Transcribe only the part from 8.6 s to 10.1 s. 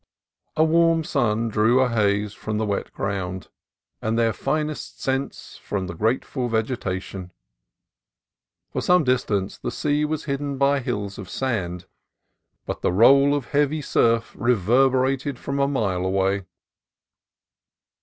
For some dis tance the sea